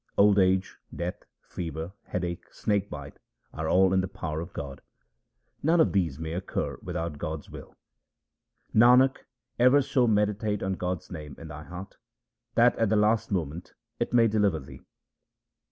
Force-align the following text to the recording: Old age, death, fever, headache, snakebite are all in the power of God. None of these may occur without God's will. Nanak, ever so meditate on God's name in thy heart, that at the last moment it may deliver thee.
Old 0.17 0.39
age, 0.39 0.77
death, 0.95 1.25
fever, 1.43 1.91
headache, 2.05 2.45
snakebite 2.51 3.19
are 3.53 3.69
all 3.69 3.93
in 3.93 4.01
the 4.01 4.07
power 4.07 4.41
of 4.41 4.51
God. 4.51 4.81
None 5.61 5.79
of 5.79 5.91
these 5.93 6.17
may 6.17 6.33
occur 6.33 6.79
without 6.81 7.19
God's 7.19 7.51
will. 7.51 7.75
Nanak, 8.73 9.17
ever 9.59 9.79
so 9.83 10.07
meditate 10.07 10.63
on 10.63 10.73
God's 10.73 11.11
name 11.11 11.35
in 11.37 11.49
thy 11.49 11.65
heart, 11.65 11.97
that 12.55 12.75
at 12.79 12.89
the 12.89 12.95
last 12.95 13.31
moment 13.31 13.75
it 13.99 14.11
may 14.11 14.27
deliver 14.27 14.57
thee. 14.59 14.81